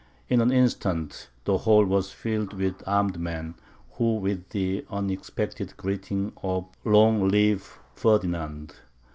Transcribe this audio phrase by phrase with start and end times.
[0.29, 3.53] In an instant, the hall was filled with armed men,
[3.99, 8.73] who, with the unexpected greeting of "Long live Ferdinand!"